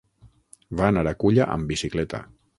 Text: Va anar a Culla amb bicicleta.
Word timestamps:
Va 0.79 0.87
anar 0.93 1.03
a 1.11 1.15
Culla 1.25 1.49
amb 1.59 1.71
bicicleta. 1.75 2.25